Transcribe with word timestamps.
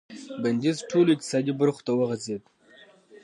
بندیز 0.41 0.77
ټولو 0.89 1.09
اقتصادي 1.15 1.53
برخو 1.59 1.81
ته 1.87 1.91
وغځېد. 1.95 2.43